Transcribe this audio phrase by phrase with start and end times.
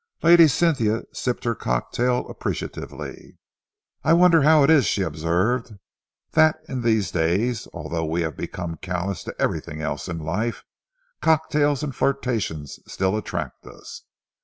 [0.23, 3.37] Lady Cynthia sipped her cocktail appreciatively.
[4.03, 5.73] "I wonder how it is," she observed,
[6.31, 10.63] "that in these days, although we have become callous to everything else in life,
[11.21, 14.01] cocktails and flirtations still attract us.